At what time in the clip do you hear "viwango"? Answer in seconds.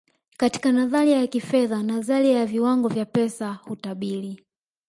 2.45-2.87